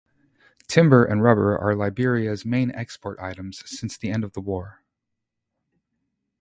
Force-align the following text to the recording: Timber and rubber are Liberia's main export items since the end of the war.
Timber 0.67 1.05
and 1.05 1.21
rubber 1.21 1.55
are 1.55 1.75
Liberia's 1.75 2.43
main 2.43 2.71
export 2.71 3.19
items 3.19 3.61
since 3.69 3.97
the 3.99 4.09
end 4.09 4.23
of 4.23 4.33
the 4.33 4.41
war. 4.41 4.81